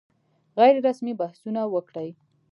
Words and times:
غیر 0.57 0.75
رسمي 0.87 1.13
بحثونه 1.19 1.61
وکړي. 1.73 2.09